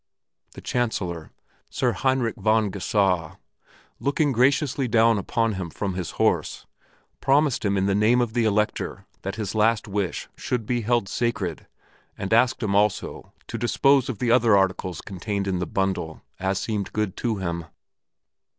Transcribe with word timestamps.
The 0.53 0.61
Chancellor, 0.61 1.29
Sir 1.69 1.91
Heinrich 1.91 2.35
von 2.35 2.71
Geusau, 2.71 3.37
looking 3.99 4.31
graciously 4.31 4.87
down 4.87 5.19
upon 5.19 5.53
him 5.53 5.69
from 5.69 5.93
his 5.93 6.09
horse, 6.17 6.65
promised 7.19 7.63
him 7.63 7.77
in 7.77 7.85
the 7.85 7.93
name 7.93 8.19
of 8.19 8.33
the 8.33 8.43
Elector 8.45 9.05
that 9.21 9.35
his 9.35 9.53
last 9.53 9.87
wish 9.87 10.27
should 10.35 10.65
be 10.65 10.81
held 10.81 11.07
sacred 11.07 11.67
and 12.17 12.33
asked 12.33 12.63
him 12.63 12.73
also 12.75 13.31
to 13.45 13.59
dispose 13.59 14.09
of 14.09 14.17
the 14.17 14.31
other 14.31 14.57
articles 14.57 15.01
contained 15.01 15.45
in 15.47 15.59
the 15.59 15.67
bundle, 15.67 16.23
as 16.39 16.57
seemed 16.57 16.93
good 16.93 17.15
to 17.17 17.35
him. 17.37 17.65